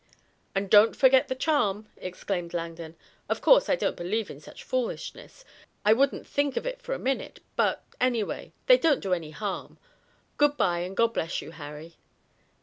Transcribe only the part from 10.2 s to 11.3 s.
Good bye and God